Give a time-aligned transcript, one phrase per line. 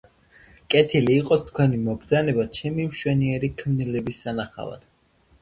[0.73, 4.91] კეთილი იყოს თქვენი მობრძანება ჩემი მშვენიერი ქმნილების სანახავად.